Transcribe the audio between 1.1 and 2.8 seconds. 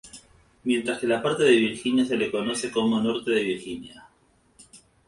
parte de Virginia se le conoce